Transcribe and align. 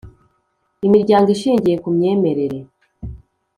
Imiryango 0.87 1.27
ishingiye 1.35 1.75
ku 1.83 1.89
myemerere 1.95 2.59